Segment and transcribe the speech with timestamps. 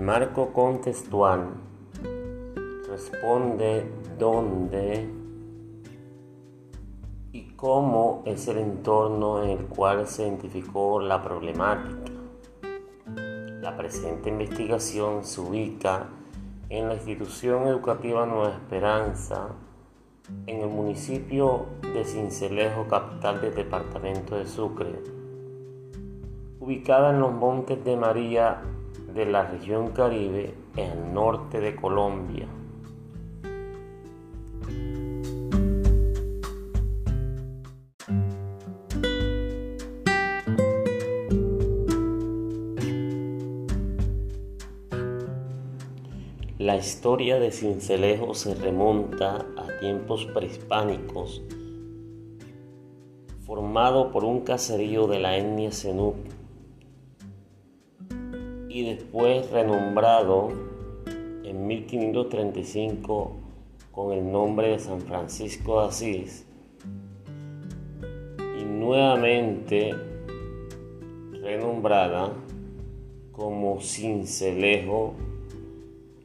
[0.00, 1.50] Marco contextual
[2.88, 3.84] responde
[4.18, 5.06] dónde
[7.32, 12.12] y cómo es el entorno en el cual se identificó la problemática.
[13.60, 16.06] La presente investigación se ubica
[16.70, 19.48] en la institución educativa Nueva Esperanza,
[20.46, 24.98] en el municipio de Cincelejo, capital del departamento de Sucre,
[26.58, 28.62] ubicada en los Montes de María
[29.14, 32.46] de la región Caribe, en el norte de Colombia.
[46.58, 51.42] La historia de Cincelejo se remonta a tiempos prehispánicos,
[53.46, 56.14] formado por un caserío de la etnia Zenú
[58.80, 60.48] y después renombrado
[61.44, 63.32] en 1535
[63.92, 66.46] con el nombre de San Francisco de Asís
[68.58, 69.94] y nuevamente
[71.42, 72.32] renombrada
[73.32, 75.12] como Cincelejo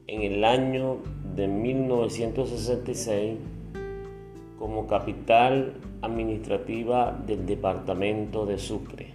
[0.08, 1.00] en el año
[1.36, 3.38] de 1966
[4.58, 9.15] como capital administrativa del departamento de Sucre.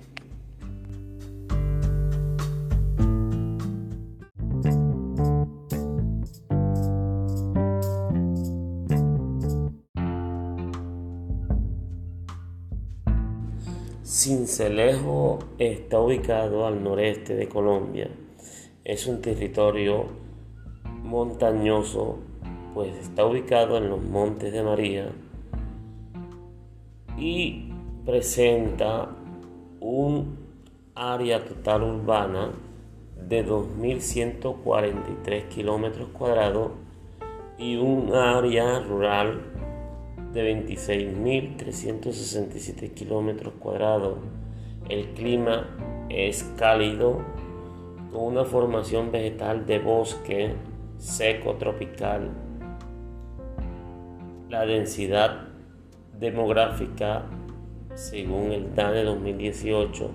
[14.20, 18.10] Cincelejo está ubicado al noreste de Colombia.
[18.84, 20.08] Es un territorio
[21.02, 22.18] montañoso,
[22.74, 25.10] pues está ubicado en los Montes de María
[27.16, 27.72] y
[28.04, 29.08] presenta
[29.80, 30.36] un
[30.94, 32.52] área total urbana
[33.26, 36.72] de 2.143 kilómetros cuadrados
[37.56, 39.40] y un área rural
[40.32, 44.18] de 26.367 kilómetros cuadrados.
[44.88, 47.20] El clima es cálido
[48.12, 50.54] con una formación vegetal de bosque
[50.98, 52.30] seco tropical.
[54.48, 55.48] La densidad
[56.18, 57.26] demográfica,
[57.94, 60.10] según el DANE 2018,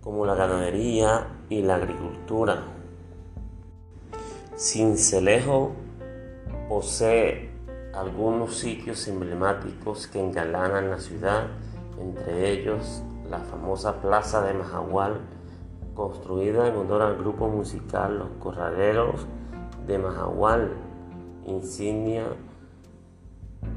[0.01, 2.65] como la ganadería y la agricultura.
[4.57, 5.71] Cincelejo
[6.69, 7.52] posee
[7.95, 11.47] algunos sitios emblemáticos que engalanan la ciudad,
[12.01, 15.21] entre ellos la famosa Plaza de Majagual,
[15.95, 19.27] construida en honor al grupo musical Los Corraleros
[19.87, 20.73] de Majagual,
[21.47, 22.25] insignia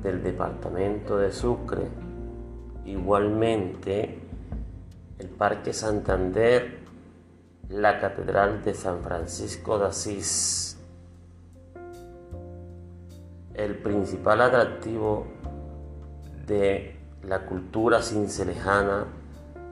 [0.02, 1.90] del departamento de Sucre.
[2.86, 4.20] Igualmente,
[5.20, 6.80] el Parque Santander,
[7.70, 10.75] la Catedral de San Francisco de Asís.
[13.58, 15.28] El principal atractivo
[16.46, 19.06] de la cultura cincelejana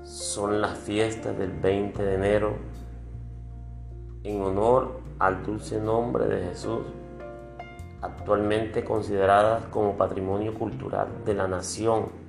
[0.04, 2.54] son las fiestas del 20 de enero
[4.24, 6.86] en honor al dulce nombre de Jesús,
[8.02, 12.23] actualmente consideradas como patrimonio cultural de la nación.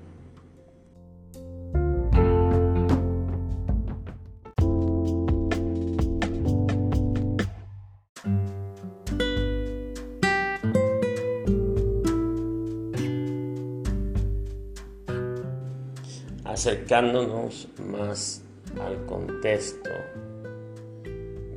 [16.55, 18.43] Acercándonos más
[18.81, 19.91] al contexto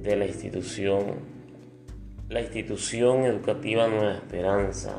[0.02, 1.18] de la institución,
[2.30, 4.96] la institución educativa Nueva Esperanza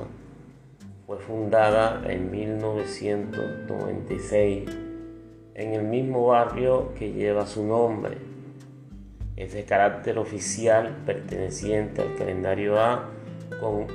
[1.04, 4.70] fue fundada en 1996
[5.54, 8.18] en el mismo barrio que lleva su nombre.
[9.34, 13.10] Es de carácter oficial perteneciente al calendario A
[13.60, 13.88] con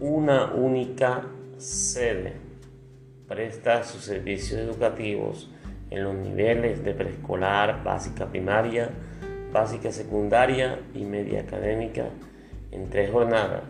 [0.00, 1.26] una única
[1.58, 2.48] sede
[3.30, 5.48] presta sus servicios educativos
[5.88, 8.90] en los niveles de preescolar, básica primaria,
[9.52, 12.06] básica secundaria y media académica
[12.72, 13.62] en tres jornadas.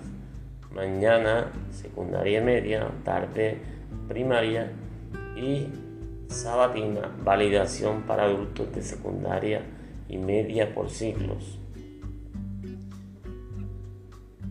[0.73, 3.59] Mañana secundaria media, tarde
[4.09, 4.73] primaria
[5.37, 5.67] y
[6.29, 9.61] sabatina, validación para adultos de secundaria
[10.09, 11.60] y media por siglos.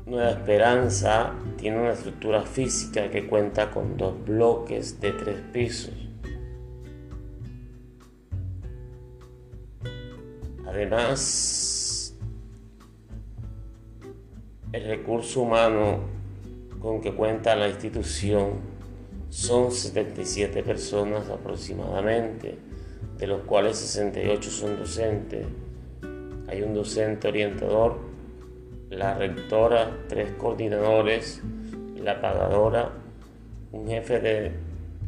[0.09, 5.93] Nueva Esperanza tiene una estructura física que cuenta con dos bloques de tres pisos.
[10.65, 12.17] Además,
[14.71, 15.99] el recurso humano
[16.79, 18.53] con que cuenta la institución
[19.29, 22.57] son 77 personas aproximadamente,
[23.15, 25.45] de los cuales 68 son docentes.
[26.47, 28.08] Hay un docente orientador,
[28.89, 31.41] la rectora, tres coordinadores,
[31.95, 32.91] la pagadora,
[33.71, 34.51] un jefe de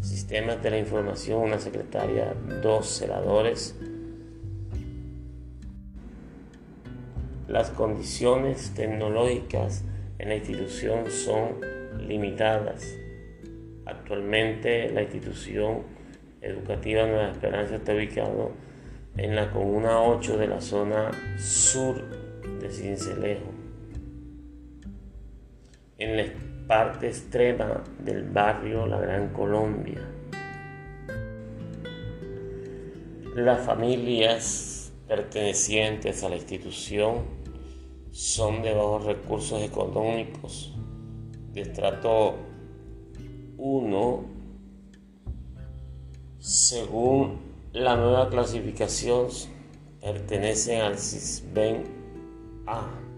[0.01, 3.75] sistemas de la información, una secretaria, dos celadores.
[7.47, 9.83] Las condiciones tecnológicas
[10.19, 11.59] en la institución son
[12.07, 12.97] limitadas
[13.91, 15.83] Actualmente la institución
[16.41, 18.51] educativa Nueva Esperanza está ubicado
[19.17, 22.01] en la comuna 8 de la zona sur
[22.59, 23.51] de Cincelejo,
[26.01, 26.23] en la
[26.67, 30.01] parte extrema del barrio La Gran Colombia.
[33.35, 37.19] Las familias pertenecientes a la institución
[38.11, 40.73] son de bajos recursos económicos,
[41.53, 42.35] de estrato
[43.57, 44.25] 1
[46.39, 47.39] según
[47.73, 49.27] la nueva clasificación
[50.01, 51.83] pertenecen al CISBEN
[52.65, 53.10] A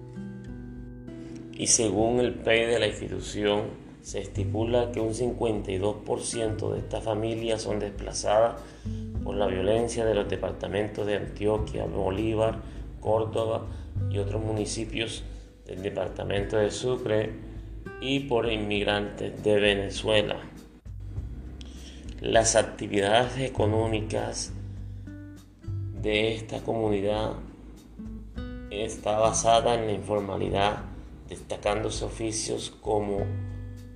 [1.55, 7.61] y según el PEI de la institución se estipula que un 52% de estas familias
[7.61, 8.61] son desplazadas
[9.23, 12.59] por la violencia de los departamentos de Antioquia, Bolívar,
[12.99, 13.67] Córdoba
[14.09, 15.23] y otros municipios
[15.65, 17.31] del departamento de Sucre
[18.01, 20.37] y por inmigrantes de Venezuela.
[22.19, 24.53] Las actividades económicas
[26.01, 27.33] de esta comunidad
[28.69, 30.92] está basada en la informalidad,
[31.33, 33.25] destacándose oficios como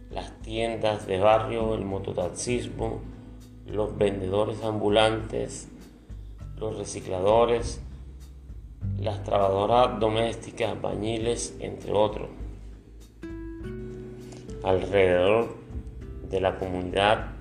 [0.09, 3.01] las tiendas de barrio, el mototaxismo,
[3.67, 5.67] los vendedores ambulantes,
[6.57, 7.79] los recicladores,
[8.99, 12.29] las trabajadoras domésticas, bañiles, entre otros.
[14.63, 15.55] Alrededor
[16.31, 17.33] de la comunidad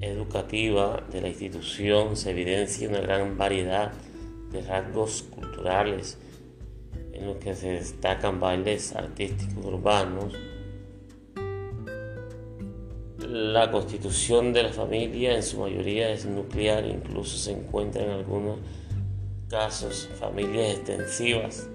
[0.00, 3.92] educativa de la institución se evidencia una gran variedad
[4.52, 6.18] de rasgos culturales
[7.18, 10.32] en los que se destacan bailes artísticos urbanos,
[13.18, 18.58] la constitución de la familia en su mayoría es nuclear, incluso se encuentra en algunos
[19.48, 21.68] casos familias extensivas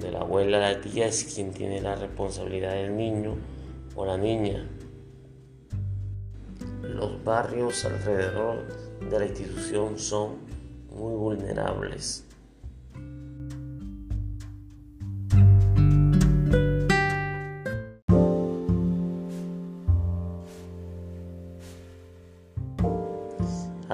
[0.00, 3.34] de la abuela, la tía es quien tiene la responsabilidad del niño
[3.96, 4.68] o la niña.
[6.82, 8.64] Los barrios alrededor
[9.10, 10.36] de la institución son
[10.90, 12.27] muy vulnerables.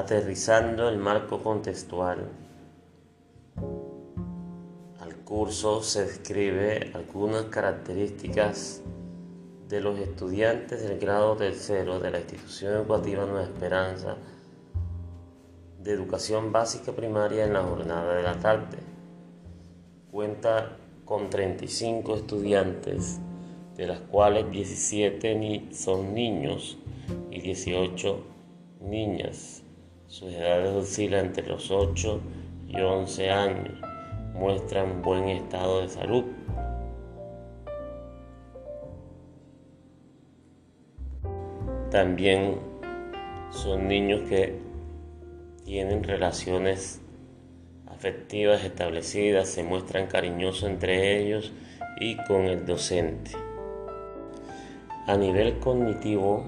[0.04, 2.28] Aterrizando el marco contextual
[5.24, 8.82] curso se describe algunas características
[9.68, 14.16] de los estudiantes del grado tercero de la institución educativa Nueva Esperanza
[15.82, 18.78] de educación básica primaria en la jornada de la tarde.
[20.12, 23.18] Cuenta con 35 estudiantes,
[23.76, 26.78] de las cuales 17 son niños
[27.30, 28.24] y 18
[28.82, 29.63] niñas.
[30.06, 32.20] Sus edades oscilan entre los 8
[32.68, 33.80] y 11 años
[34.34, 36.24] muestran buen estado de salud.
[41.90, 42.58] También
[43.50, 44.58] son niños que
[45.64, 47.00] tienen relaciones
[47.86, 51.52] afectivas establecidas, se muestran cariñosos entre ellos
[52.00, 53.30] y con el docente.
[55.06, 56.44] A nivel cognitivo,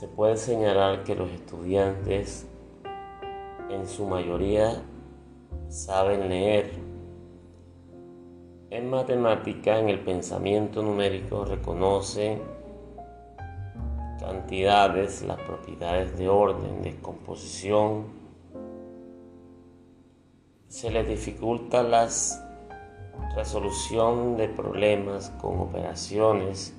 [0.00, 2.46] se puede señalar que los estudiantes
[3.68, 4.82] en su mayoría
[5.68, 6.70] saben leer.
[8.70, 12.40] En matemática, en el pensamiento numérico, reconocen
[14.18, 18.06] cantidades, las propiedades de orden, de composición.
[20.68, 22.08] Se les dificulta la
[23.36, 26.74] resolución de problemas con operaciones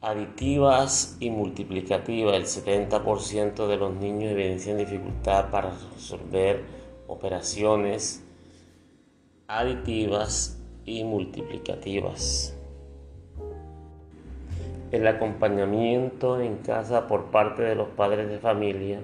[0.00, 2.34] aditivas y multiplicativas.
[2.34, 6.64] El 70% de los niños evidencian dificultad para resolver
[7.06, 8.24] operaciones
[9.46, 12.54] aditivas y multiplicativas.
[14.90, 19.00] el acompañamiento en casa por parte de los padres de familia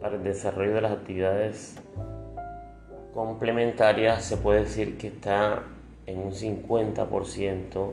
[0.00, 1.76] para el desarrollo de las actividades
[3.12, 5.64] complementarias se puede decir que está
[6.06, 7.92] en un 50%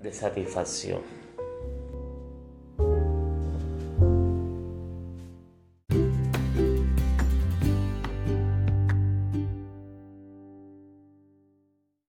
[0.00, 1.19] de satisfacción.